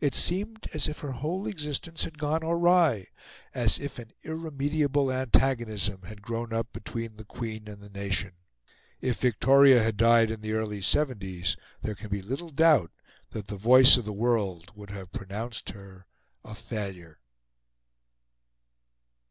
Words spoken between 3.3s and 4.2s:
as if an